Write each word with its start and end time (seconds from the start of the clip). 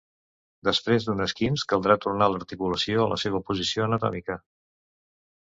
Després 0.67 1.03
d'un 1.09 1.21
esquinç 1.25 1.65
caldrà 1.73 1.97
tornar 2.07 2.31
l'articulació 2.31 3.05
a 3.05 3.07
la 3.13 3.19
seva 3.27 3.43
posició 3.51 3.87
anatòmica. 3.91 4.41